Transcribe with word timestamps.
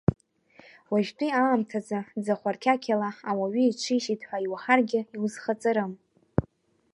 Уажәтәи 0.91 1.35
аамҭазы 1.41 1.99
ӡахәарқьақьала 2.23 3.09
ауаҩы 3.29 3.61
иҽишьит 3.65 4.21
ҳәа 4.27 4.37
иуаҳаргьы 4.45 5.01
иузхаҵарым. 5.15 5.93